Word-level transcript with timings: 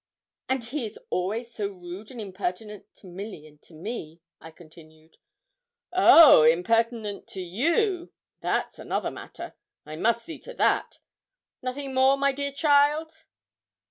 'And 0.49 0.63
he 0.63 0.83
is 0.87 0.97
always 1.11 1.53
so 1.53 1.67
rude 1.67 2.09
and 2.09 2.19
impertinent 2.19 2.87
to 2.95 3.05
Milly 3.05 3.45
and 3.45 3.61
to 3.61 3.75
me,' 3.75 4.19
I 4.39 4.49
continued. 4.49 5.17
'Oh! 5.93 6.41
impertinent 6.41 7.27
to 7.27 7.39
you 7.43 8.11
that's 8.39 8.79
another 8.79 9.11
matter. 9.11 9.53
I 9.85 9.97
must 9.97 10.25
see 10.25 10.39
to 10.39 10.55
that. 10.55 10.97
Nothing 11.61 11.93
more, 11.93 12.17
my 12.17 12.31
dear 12.31 12.51
child?' 12.51 13.11